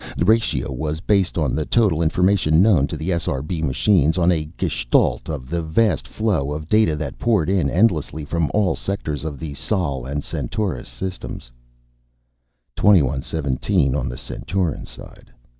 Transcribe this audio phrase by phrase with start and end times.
[0.17, 4.45] The ratio was based on the total information known to the SRB machines, on a
[4.57, 9.37] gestalt of the vast flow of data that poured in endlessly from all sectors of
[9.37, 11.51] the Sol and Centaurus systems.
[12.75, 15.31] 21 17 on the Centauran side.